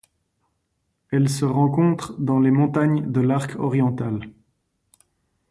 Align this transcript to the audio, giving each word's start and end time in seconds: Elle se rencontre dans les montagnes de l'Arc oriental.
Elle 1.11 1.29
se 1.29 1.45
rencontre 1.45 2.19
dans 2.19 2.39
les 2.39 2.49
montagnes 2.49 3.11
de 3.11 3.21
l'Arc 3.21 3.59
oriental. 3.59 4.33